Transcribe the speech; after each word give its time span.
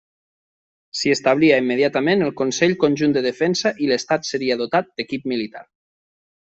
S'hi 0.99 1.11
establia 1.15 1.59
immediatament 1.63 2.25
el 2.29 2.33
Consell 2.41 2.75
Conjunt 2.85 3.15
de 3.19 3.25
Defensa 3.29 3.73
i 3.87 3.91
l'Estat 3.93 4.29
seria 4.33 4.61
dotat 4.65 4.95
d'equip 4.97 5.33
militar. 5.35 5.67